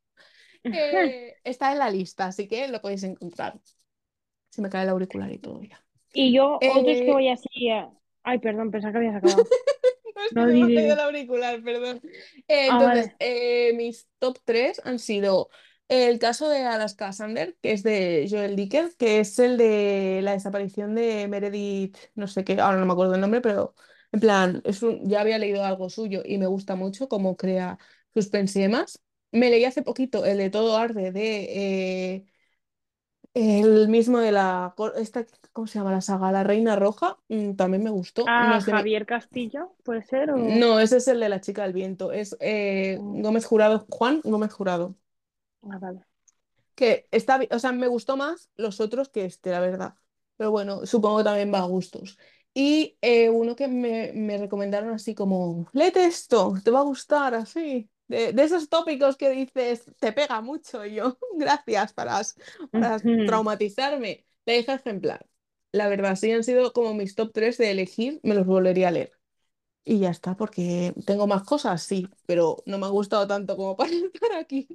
[0.72, 3.60] Eh, está en la lista, así que lo podéis encontrar.
[4.50, 5.84] Se me cae el auricular y todo ya.
[6.12, 7.90] Y yo, otros que Eh, voy así a...
[8.22, 9.48] Ay, perdón, pensaba que habías acabado.
[10.14, 12.02] no, es que No, me caído el auricular, perdón.
[12.48, 13.16] Eh, Ah, entonces, vale.
[13.18, 15.50] eh, mis top 3 han sido
[15.88, 20.32] el caso de Alaska Sander, que es de Joel Dicker, que es el de la
[20.32, 23.74] desaparición de Meredith, no sé qué, ahora no me acuerdo el nombre, pero
[24.12, 27.78] en plan, es un, ya había leído algo suyo y me gusta mucho cómo crea
[28.14, 29.00] suspense y demás.
[29.32, 32.26] Me leí hace poquito el de Todo Arde de eh,
[33.34, 36.32] el mismo de la, esta, ¿cómo se llama la saga?
[36.32, 38.34] La Reina Roja, mm, también me gustó.
[38.36, 40.30] No Ah, es de Javier Castillo, ¿puede ser?
[40.30, 40.58] O...
[40.60, 42.12] no, ese es el de la chica del viento.
[42.12, 44.96] Es eh, Mm, Gómez Jurado, Juan Gómez Jurado.
[45.62, 46.04] Ah, vale.
[46.74, 49.94] Que está, o sea, me gustó más los otros que este, la verdad.
[50.36, 52.18] Pero bueno, supongo que también va a gustos.
[52.54, 57.34] Y eh, uno que me, me recomendaron así como, léete esto, te va a gustar,
[57.34, 57.88] así.
[58.08, 60.84] De, de esos tópicos que dices, te pega mucho.
[60.84, 62.20] Y yo, gracias para,
[62.70, 64.26] para traumatizarme.
[64.46, 65.26] La hija ejemplar.
[65.72, 68.90] La verdad, sí han sido como mis top 3 de elegir, me los volvería a
[68.90, 69.12] leer.
[69.84, 73.76] Y ya está, porque tengo más cosas, sí, pero no me ha gustado tanto como
[73.78, 74.68] para estar aquí.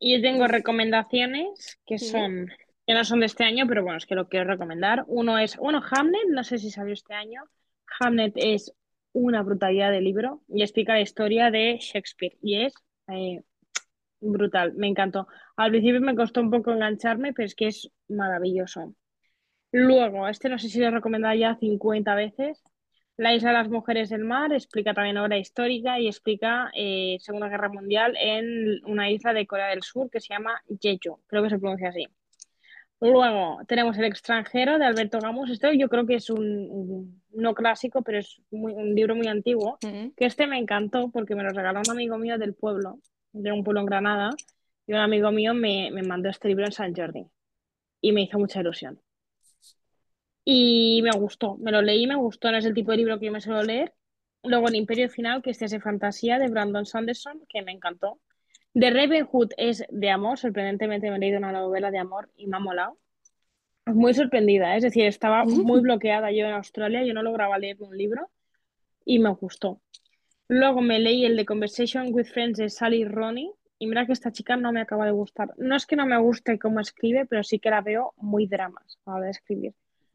[0.00, 2.48] Y yo tengo recomendaciones que son,
[2.88, 5.04] que no son de este año, pero bueno, es que lo quiero recomendar.
[5.08, 7.42] Uno es, bueno, Hamlet, no sé si salió este año.
[8.00, 8.72] Hamlet es
[9.12, 12.72] una brutalidad de libro y explica la historia de Shakespeare y es
[13.08, 13.42] eh,
[14.20, 15.28] brutal, me encantó.
[15.58, 18.94] Al principio me costó un poco engancharme, pero es que es maravilloso.
[19.70, 22.62] Luego, este no sé si lo he recomendado ya 50 veces.
[23.18, 27.50] La isla de las mujeres del mar explica también obra histórica y explica eh, Segunda
[27.50, 31.50] Guerra Mundial en una isla de Corea del Sur que se llama Jeju, creo que
[31.50, 32.06] se pronuncia así.
[33.00, 35.50] Luego tenemos El extranjero de Alberto Camus.
[35.50, 39.78] Esto yo creo que es un, no clásico, pero es muy- un libro muy antiguo,
[40.16, 42.98] que este me encantó porque me lo regaló un amigo mío del pueblo,
[43.32, 44.30] de un pueblo en Granada,
[44.86, 47.26] y un amigo mío me, me mandó este libro en San Jordi
[48.00, 49.00] y me hizo mucha ilusión.
[50.44, 53.26] Y me gustó, me lo leí, me gustó, no es el tipo de libro que
[53.26, 53.92] yo me suelo leer.
[54.42, 58.18] Luego El Imperio Final, que este es de fantasía, de Brandon Sanderson, que me encantó.
[58.78, 62.46] The Raven Hood es de amor, sorprendentemente me he leído una novela de amor y
[62.46, 62.96] me ha molado.
[63.86, 64.76] Muy sorprendida, ¿eh?
[64.76, 68.30] es decir, estaba muy bloqueada yo en Australia, yo no lograba leer un libro
[69.04, 69.80] y me gustó.
[70.46, 74.30] Luego me leí el de Conversation with Friends de Sally Rooney y mira que esta
[74.30, 75.52] chica no me acaba de gustar.
[75.56, 79.00] No es que no me guste cómo escribe, pero sí que la veo muy dramas
[79.06, 79.74] a la hora de escribir.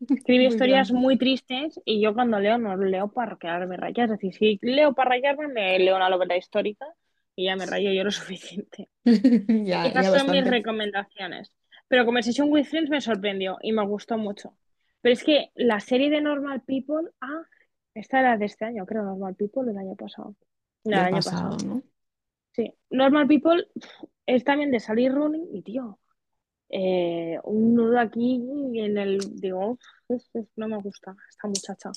[0.09, 1.01] Escribe Muy historias drama.
[1.01, 4.05] muy tristes y yo cuando leo no leo para quedarme rayas.
[4.05, 6.85] Es decir, si leo para rayarme, me leo una novela histórica
[7.35, 8.89] y ya me rayo yo lo suficiente.
[9.65, 10.49] Ya, Esas ya son mis bastante.
[10.49, 11.51] recomendaciones.
[11.87, 14.55] Pero Conversation with Friends me sorprendió y me gustó mucho.
[15.01, 17.43] Pero es que la serie de Normal People, ah,
[17.93, 20.35] esta era de este año, creo, Normal People, del año pasado.
[20.85, 21.75] No, el año pasado, pasado.
[21.75, 21.83] ¿no?
[22.53, 22.73] Sí.
[22.89, 23.67] Normal People
[24.25, 25.99] es también de Sally Rooney y, tío,
[26.69, 28.35] eh, un nudo aquí
[28.75, 29.77] en el, digo,
[30.55, 31.91] no me gusta esta muchacha.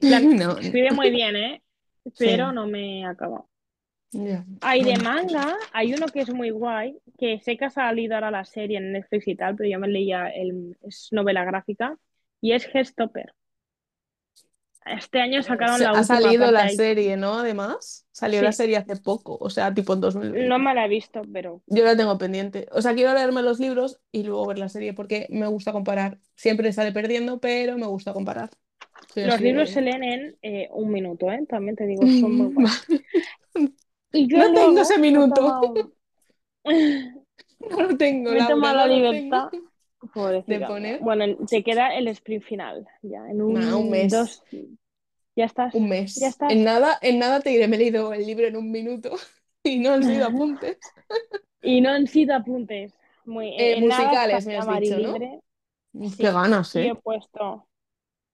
[0.00, 0.58] Plan, No, no.
[0.58, 1.62] escribe muy bien, ¿eh?
[2.18, 3.44] Pero Sí, no me acaba.
[4.60, 8.30] Hay de manga, hay uno que es muy guay, que sé que ha salido ahora
[8.30, 11.96] la serie en Netflix y tal, pero yo me leía el, es novela gráfica,
[12.40, 13.34] y es Gestopper.
[14.86, 16.76] Este año sacaron la ha última salido la ahí.
[16.76, 17.34] serie, ¿no?
[17.40, 20.58] Además, salió la serie hace poco, o sea, tipo en no 2020.
[20.58, 22.66] me la he visto, pero Yo la tengo pendiente.
[22.72, 26.18] O sea, quiero leerme los libros y luego ver la serie porque me gusta comparar.
[26.36, 28.50] Siempre sale perdiendo, pero me gusta comparar.
[29.14, 31.44] Los libros se leen en eh, un minuto, ¿eh?
[31.48, 32.54] También te digo, son muy.
[34.12, 34.24] Vale.
[34.24, 35.74] Y yo No tengo ese minuto.
[37.60, 39.50] No lo tengo, me he tomado la libertad,
[40.46, 44.12] De poner, Bueno, te queda el sprint final, ya, en nada, un un, mes.
[44.12, 44.42] dos,
[45.36, 46.16] ya estás, Un ya mes.
[46.18, 46.54] En estás.
[46.60, 49.10] nada, en nada te diré, me he leído el libro en un minuto
[49.64, 50.78] y no han sido apuntes.
[51.62, 52.94] Y no han sido apuntes.
[53.24, 54.96] Muy, Eh, en nada musicales, me ya has dicho.
[56.18, 56.94] Qué ganas, y he ¿eh?
[56.94, 57.68] puesto.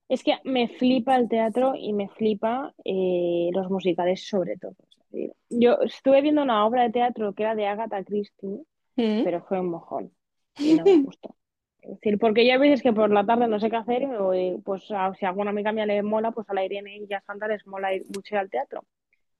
[0.09, 4.75] Es que me flipa el teatro y me flipa eh, los musicales sobre todo.
[5.15, 8.59] Decir, Yo estuve viendo una obra de teatro que era de Agatha Christie,
[8.97, 9.23] Mm.
[9.25, 10.11] pero fue un mojón
[10.57, 11.35] y no me gustó.
[11.81, 14.07] Es decir, porque yo hay veces que por la tarde no sé qué hacer y
[14.07, 16.97] me voy, pues a- si a alguna amiga mía le mola, pues a la Irene
[17.07, 18.83] y a Santa les mola ir mucho al teatro.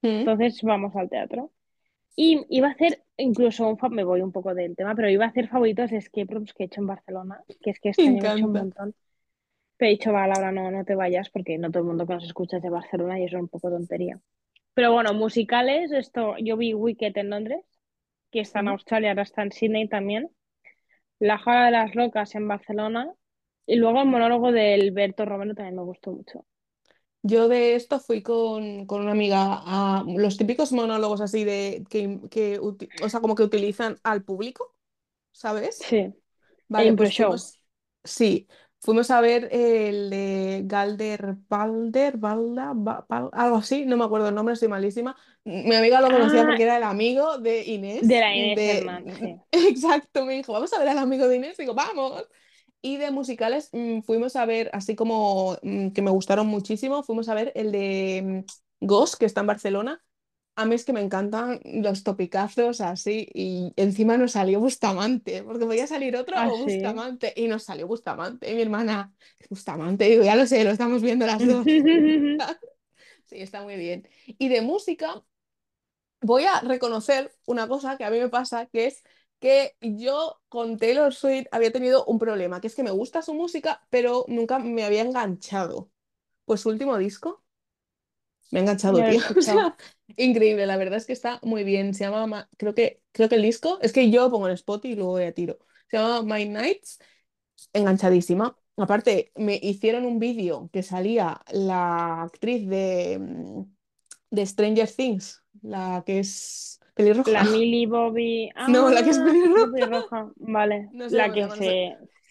[0.03, 0.07] Mm.
[0.07, 1.51] Entonces vamos al teatro.
[2.15, 5.29] Y iba a hacer incluso un, me voy un poco del tema, pero iba a
[5.29, 8.23] hacer favoritos de escape rooms que he hecho en Barcelona, que es que este año
[8.23, 8.95] he hecho un montón.
[9.77, 12.13] Te he dicho, va, Laura, no, no te vayas porque no todo el mundo que
[12.13, 14.19] nos escucha es de Barcelona y eso es un poco tontería.
[14.75, 17.65] Pero bueno, musicales, esto, yo vi Wicked en Londres,
[18.31, 18.69] que está en.
[18.69, 20.31] Australia, ahora está en Sydney también.
[21.19, 23.13] La Jara de las Rocas en Barcelona.
[23.67, 26.45] Y luego el monólogo de Alberto Romero también me gustó mucho.
[27.23, 32.19] Yo de esto fui con, con una amiga a los típicos monólogos así de que,
[32.29, 34.75] que uti- o sea, como que utilizan al público,
[35.33, 35.89] ¿sabes?
[35.89, 36.13] Sí,
[36.75, 37.43] el Vale, Impro pues Show.
[37.43, 37.61] fuimos,
[38.03, 38.47] sí,
[38.85, 44.29] fuimos a ver el de Galder, Balder, Balda, Ba- Bal- algo así, no me acuerdo
[44.29, 45.17] el nombre, estoy malísima.
[45.45, 47.63] Mi amiga lo conocía Ah, porque era el amigo de
[47.99, 49.01] de Inés, la Inés de...
[49.19, 49.41] sí.
[49.51, 52.25] Exacto, me dijo, vamos a ver al amigo de Inés, digo, vamos.
[52.81, 57.29] Y de musicales mm, fuimos a ver, así como mm, que me gustaron muchísimo, fuimos
[57.29, 58.45] a ver el de
[58.81, 60.03] mm, Ghost, que está en Barcelona.
[60.55, 65.65] A mí es que me encantan los topicazos así y encima nos salió Bustamante, porque
[65.65, 66.63] podía salir otro Ah, o sí.
[66.63, 68.49] Bustamante y nos salió Bustamante.
[68.51, 69.13] Y mi hermana,
[69.49, 71.65] Bustamante, digo, ya lo sé, lo estamos viendo las dos.
[73.25, 74.07] Sí, está muy bien.
[74.27, 75.23] Y de música,
[76.21, 79.03] voy a reconocer una cosa que a mí me pasa, que es
[79.39, 83.33] que yo con Taylor Swift había tenido un problema, que es que me gusta su
[83.33, 85.91] música, pero nunca me había enganchado.
[86.45, 87.44] Pues su último disco.
[88.51, 89.19] Me ha enganchado, Ya tío.
[89.37, 89.41] O escuchado.
[89.41, 89.75] sea,
[90.17, 90.65] increíble.
[90.65, 91.93] La verdad es que está muy bien.
[91.93, 94.93] Se llama, Ma- creo que, creo que el disco, es que yo pongo en Spotify
[94.93, 95.59] y luego voy a tiro.
[95.89, 96.99] Se llama My Nights,
[97.73, 98.57] enganchadísima.
[98.77, 103.63] Aparte, me hicieron un vídeo que salía la actriz de, mm,
[104.31, 107.31] de Stranger Things, la que es pelirroja.
[107.33, 108.51] La Millie Bobby.
[108.67, 109.73] No, la que es Ah, pelirroja.
[109.73, 110.31] pelirroja.
[110.37, 110.89] Vale.
[110.91, 111.55] No sé La se que llama.
[111.55, 111.79] no sé.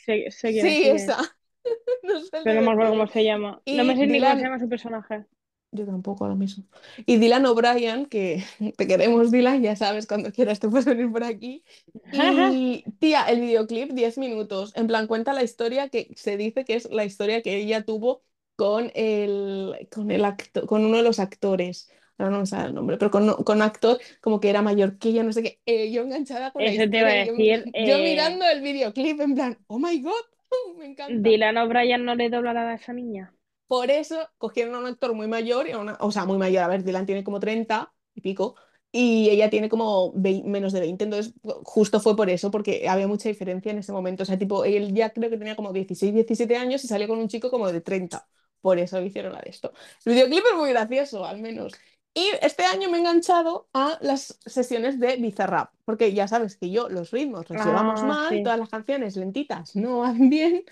[0.05, 0.31] se.
[0.31, 1.19] Sé quién es, Sí, esa.
[2.03, 3.63] No sé Pero no me acuerdo cómo se llama.
[3.71, 5.27] No me sé ni cómo se Dylan, llama su personaje.
[5.77, 6.65] Yo tampoco ahora mismo.
[7.05, 8.45] Y Dylan O'Brien, que
[8.77, 11.65] te queremos, Dylan, ya sabes, cuando quieras te puedes venir por aquí.
[12.11, 14.73] Y tía, el videoclip, 10 minutos.
[14.77, 18.23] En plan, cuenta la historia que se dice que es la historia que ella tuvo
[18.57, 21.91] con el, con el acto- con uno de los actores.
[22.19, 24.99] Ahora no me sale el nombre, pero con, con un actor como que era mayor
[24.99, 25.61] que ella, no sé qué.
[25.67, 27.65] Eh, yo enganchada con la Eso te iba a historia y yo, decir.
[27.65, 30.13] yo eh, mirando el videoclip en plan, oh my God,
[30.79, 31.15] me encanta.
[31.23, 33.34] Dylan O'Brien no le doblará a esa niña.
[33.67, 36.63] Por eso cogieron a un actor muy mayor, y a una, o sea, muy mayor,
[36.65, 38.57] a ver, Dylan tiene como 30 y pico,
[38.93, 43.29] y ella tiene como menos de 20 entonces justo fue por eso, porque había mucha
[43.29, 44.23] diferencia en ese momento.
[44.23, 47.19] O sea, tipo, él ya creo que tenía como 16 17 años y salió con
[47.19, 48.29] un chico como de treinta
[48.61, 49.73] Por eso hicieron la de esto.
[50.05, 51.73] El videoclip es muy gracioso, al menos.
[52.15, 56.71] Y este año me he enganchado a las sesiones de Bizarrap, porque ya sabes que
[56.71, 58.43] yo los ritmos los llevamos Ah, mal, sí.
[58.45, 60.65] todas las canciones lentitas no van bien,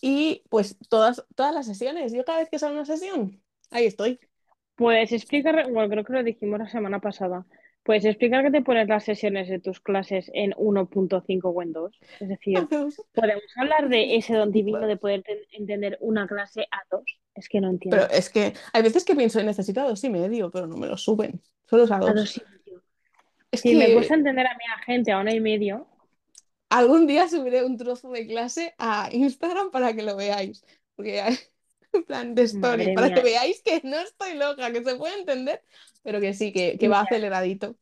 [0.00, 4.18] y pues todas, todas las sesiones, yo cada vez que sale una sesión, ahí estoy.
[4.74, 7.44] Puedes explicar, bueno, creo que lo dijimos la semana pasada.
[7.84, 11.98] Puedes explicar que te pones las sesiones de tus clases en 1.5 o en 2.
[12.20, 12.58] Es decir,
[13.14, 17.02] podemos hablar de ese don divino de poder ten- entender una clase a dos.
[17.34, 18.06] Es que no Pero entiendo.
[18.14, 20.96] es que hay veces que pienso, necesito a dos y medio, pero no me lo
[20.96, 22.14] suben, solo es a A dos.
[22.14, 22.82] dos y medio.
[23.50, 25.88] Es Si me cuesta que entender a mí a gente a una y medio,
[26.78, 30.64] algún día subiré un trozo de clase a Instagram para que lo veáis,
[30.96, 31.20] porque
[31.92, 35.18] en plan de story, madre para que veáis que no estoy loca, que se puede
[35.20, 35.62] entender,
[36.02, 37.76] pero que sí, que, que va aceleradito.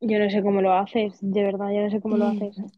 [0.00, 2.56] yo no sé cómo lo haces, de verdad, yo no sé cómo lo haces.
[2.58, 2.72] Mm.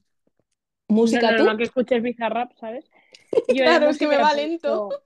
[1.08, 1.56] No es ¿Música normal tú?
[1.56, 2.90] que escuches Bizarrap, ¿sabes?
[3.48, 4.88] Yo Claro, es que me va lento.
[4.88, 5.04] puesto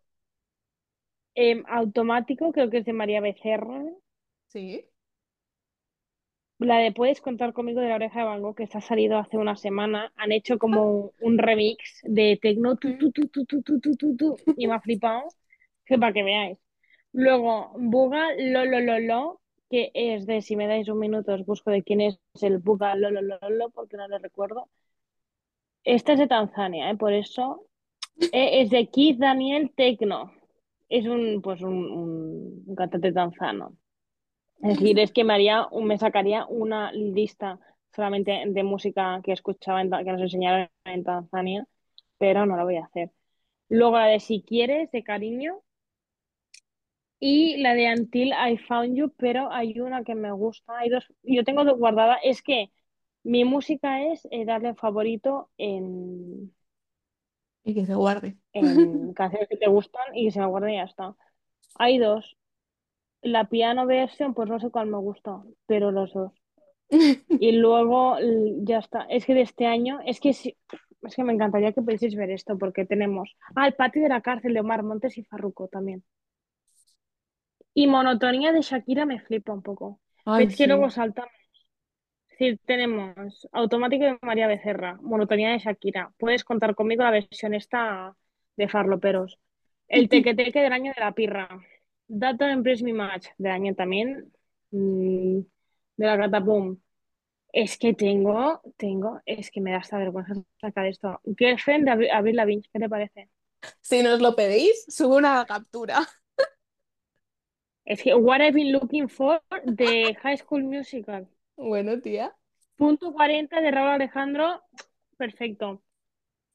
[1.69, 3.83] automático, creo que es de María Becerra.
[4.49, 4.85] Sí
[6.59, 9.57] la de Puedes contar conmigo de la oreja de bango que está salido hace una
[9.57, 12.77] semana, han hecho como un remix de Tecno
[14.57, 15.29] y me ha flipado,
[15.87, 16.59] que para que veáis.
[17.13, 19.41] Luego, Buga lo, lo, lo, lo,
[19.71, 22.95] que es de si me dais un minuto os busco de quién es el Buga
[22.97, 24.69] lo, lo, lo, lo porque no lo recuerdo.
[25.85, 26.97] Esta es de Tanzania, ¿eh?
[26.97, 27.67] por eso.
[28.33, 30.33] Eh, es de Keith Daniel Tecno.
[30.89, 33.77] Es un, pues un cantante tanzano.
[34.63, 37.59] Es decir, es que me haría, me sacaría una lista
[37.95, 41.67] solamente de música que escuchaba, en que nos enseñaron en Tanzania,
[42.19, 43.11] pero no lo voy a hacer.
[43.69, 45.63] Luego la de Si quieres, de cariño,
[47.21, 51.13] y la de Until I Found You, pero hay una que me gusta, hay dos,
[51.23, 52.71] yo tengo dos guardadas, es que
[53.25, 56.55] mi música es eh, darle favorito en,
[57.65, 58.37] Y que se guarde.
[58.53, 61.15] en canciones que te gustan y que se me guarden y ya está.
[61.75, 62.38] Hay dos.
[63.23, 66.33] La piano version, pues no sé cuál me gusta, pero los dos.
[67.39, 68.17] Y luego
[68.63, 69.03] ya está.
[69.09, 70.57] Es que de este año, es que sí-
[71.03, 73.37] es que me encantaría que pudieseis ver esto, porque tenemos.
[73.55, 76.05] Ah, el patio de la cárcel de Omar Montes y Farruko también.
[77.75, 80.01] Y monotonía de Shakira me flipa un poco.
[80.25, 80.97] Ay, es que luego sí.
[80.97, 81.33] saltamos.
[82.31, 86.13] Es decir, tenemos automático de María Becerra, monotonía de Shakira.
[86.19, 88.17] Puedes contar conmigo la versión esta
[88.57, 89.39] de Farloperos.
[89.89, 91.49] El teque teque del año de la pirra.
[92.09, 94.33] That Don't Impress Me Much del año también.
[94.71, 95.41] mm,
[95.97, 96.79] de la Catapum.
[97.53, 101.21] Es que tengo, tengo, es que me da hasta vergüenza sacar esto.
[101.37, 103.31] Girlfriend de Avril Lavigne, ¿qué te parece?
[103.81, 105.99] Si nos lo pedís, subo una captura.
[107.85, 111.27] Es que What I've Been Looking For de High School Musical.
[111.57, 112.35] Bueno, tía.
[112.77, 114.63] Punto 40 de Raúl Alejandro,
[115.17, 115.83] perfecto.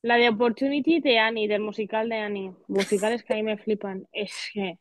[0.04, 2.54] La de Opportunity de Annie, del musical de Annie.
[2.68, 4.08] Musicales que a mí me flipan.
[4.12, 4.78] Es que,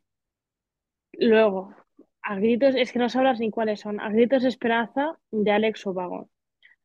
[1.15, 1.75] luego,
[2.23, 4.01] a gritos, es que no sablas ni cuáles son.
[4.01, 6.31] A gritos de esperanza de Alex Ubago.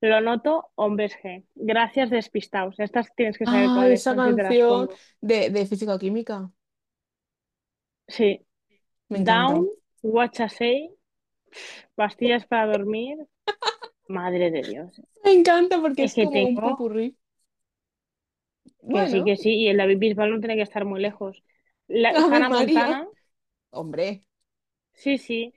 [0.02, 1.46] Lo noto, hombres G.
[1.56, 2.80] Gracias, despistados.
[2.80, 4.94] Estas tienes que saber Ay, cuáles esa son si te las canción pongo.
[5.22, 6.52] de, de física-química.
[8.08, 8.46] Sí.
[9.10, 9.54] Me encanta.
[9.54, 9.68] Down,
[10.04, 10.92] Watch a Say,
[11.96, 13.18] pastillas para dormir.
[14.08, 15.02] Madre de Dios.
[15.24, 17.16] Me encanta porque Es es que como un tengo popurrí.
[18.92, 21.44] que sí, Bueno, que sí, y el David Bisbal no tiene que estar muy lejos.
[21.88, 22.88] La, Ave Hannah María.
[22.90, 23.08] Montana,
[23.82, 24.26] Hombre,
[24.94, 25.54] sí, sí.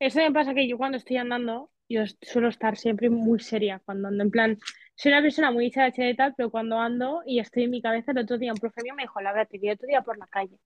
[0.00, 4.08] Eso me pasa que yo cuando estoy andando, yo suelo estar siempre muy seria cuando
[4.08, 4.24] ando.
[4.24, 4.58] En plan,
[4.96, 8.12] soy una persona muy dicharachera y tal, pero cuando ando y estoy en mi cabeza,
[8.12, 10.26] el otro día un profe mío me dijo, Laura, te vi otro día por la
[10.28, 10.58] calle.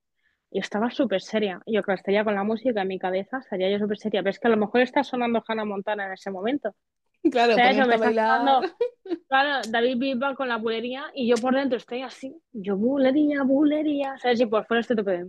[0.50, 1.62] Y estaba súper seria.
[1.66, 4.22] Yo, claro, estaría con la música en mi cabeza, estaría yo súper seria.
[4.22, 6.74] Pero es que a lo mejor está sonando Hannah Montana en ese momento.
[7.30, 7.78] claro, ¿Sabes?
[7.80, 8.40] O ponerte me a está bailar.
[8.40, 8.62] sonando,
[9.28, 12.36] claro, David Bisbal con la bulería y yo por dentro estoy así.
[12.52, 14.18] Yo, bulería, bulería.
[14.18, 14.40] ¿Sabes?
[14.40, 15.26] Y por fuera estoy tope de...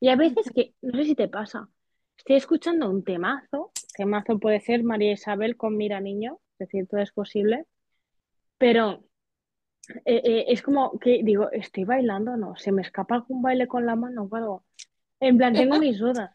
[0.00, 1.68] Y a veces que, no sé si te pasa,
[2.16, 3.72] estoy escuchando un temazo.
[3.96, 7.66] Temazo puede ser María Isabel con Mira Niño, es decir, todo es posible.
[8.58, 9.04] Pero
[10.04, 12.56] eh, eh, es como que digo, ¿estoy bailando o no?
[12.56, 14.64] ¿Se me escapa algún baile con la mano o algo?
[15.20, 16.30] En plan, tengo mis dudas.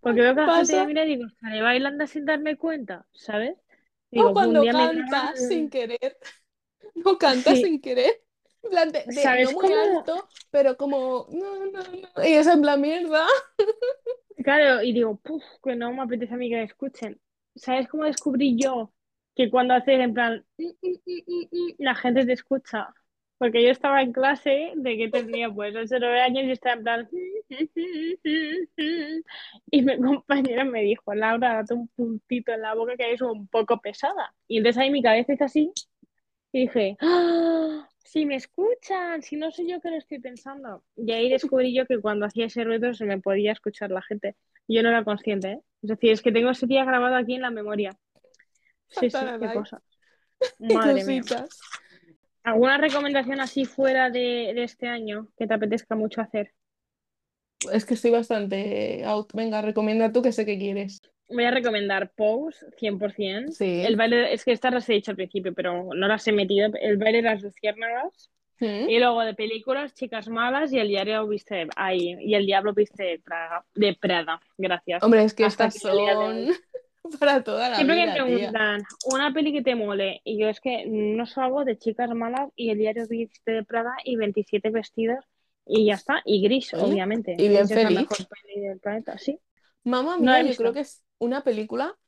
[0.00, 3.06] Porque veo que la gente me mira y digo, ¿estaré bailando sin darme cuenta?
[3.12, 3.56] ¿Sabes?
[3.56, 3.58] O
[4.10, 6.16] Digo, un cuando me cantas sin querer.
[6.94, 8.22] No cantas Sí, sin querer.
[8.70, 9.72] Plan de, de no ¿sabes muy cómo?
[9.72, 11.26] alto, pero como.
[11.30, 12.24] No, no, no.
[12.24, 13.26] Y es en plan mierda.
[14.44, 17.20] Claro, y digo, puf, que no me apetece a mí que me escuchen.
[17.54, 18.92] ¿Sabes cómo descubrí yo
[19.36, 22.88] que cuando haces en plan, "Mm, mm, mm, mm, mm", la gente te escucha?
[23.38, 26.74] Porque yo estaba en clase de que tenía pues 8 o 9 años y estaba
[26.76, 27.08] en plan,
[29.70, 33.48] y mi compañera me dijo, Laura, date un puntito en la boca que eres un
[33.48, 34.34] poco pesada.
[34.48, 35.72] Y entonces ahí mi cabeza hizo así
[36.52, 37.88] y dije, ¡Ah!
[38.04, 40.84] Si me escuchan, si no soy yo que lo estoy pensando.
[40.96, 44.36] Y ahí descubrí yo que cuando hacía ese ruido se me podía escuchar la gente.
[44.66, 45.60] Y Yo no era consciente, ¿eh?
[45.82, 47.98] Es decir, es que tengo ese día grabado aquí en la memoria.
[48.88, 49.54] Sí, sí, qué Satanás.
[49.54, 49.82] cosa.
[50.58, 51.20] Madre mía.
[51.20, 51.60] cositas.
[52.42, 56.52] ¿Alguna recomendación así fuera de, de este año que te apetezca mucho hacer?
[57.72, 59.32] Es que estoy bastante out.
[59.32, 61.00] Venga, recomienda tú que sé que quieres.
[61.32, 63.46] Voy a recomendar Pose, 100%.
[63.48, 63.94] El Sí.
[63.96, 66.70] baile, es que estas las he dicho al principio, pero no las he metido.
[66.80, 68.30] El baile de las luciérnagas.
[68.60, 68.88] ¿Mm?
[68.88, 73.02] Y luego de películas, Chicas Malas y El diario viste ay, y El diablo viste
[73.02, 74.40] de Praga, de Prada.
[74.56, 75.02] Gracias.
[75.02, 76.46] Hombre, es que Hasta estas el de son
[77.18, 78.24] para toda la Siempre que me vida, tía.
[78.24, 82.50] preguntan una peli que te mole, y yo es que no salgo de Chicas Malas
[82.54, 85.24] y El diario viste de Prada y 27 vestidos
[85.66, 86.22] y ya está.
[86.24, 87.32] Y Gris, Oye, obviamente.
[87.36, 87.98] y bien es la feliz.
[88.00, 89.40] mejor peli del planeta, sí.
[89.84, 91.98] Mamma No mía, yo creo que es una película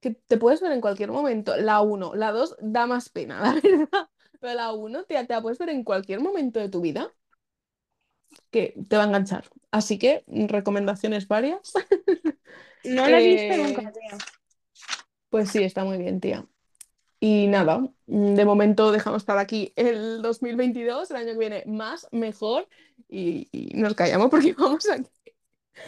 [0.00, 1.56] que te puedes ver en cualquier momento.
[1.56, 4.08] La 1, la 2 da más pena, la verdad.
[4.40, 7.12] Pero la 1 te, te la puedes ver en cualquier momento de tu vida
[8.50, 9.44] que te va a enganchar.
[9.70, 11.72] Así que, mm, recomendaciones varias.
[12.84, 14.18] No la he visto nunca, Eh, tío.
[15.28, 16.46] pues sí, está muy bien, tía.
[17.20, 22.08] Y nada, mm, de momento dejamos estar aquí el 2022, el año que viene más,
[22.12, 22.68] mejor,
[23.08, 25.10] y, y nos callamos porque vamos aquí.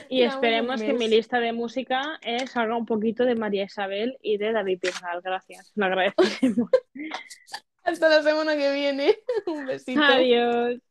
[0.09, 4.37] Y esperemos que mi lista de música eh, salga un poquito de María Isabel y
[4.37, 5.21] de David Bisbal.
[5.23, 6.71] Gracias, lo agradeceremos.
[7.85, 9.17] Hasta la semana que viene.
[9.47, 10.03] Un besito.
[10.03, 10.81] Adiós.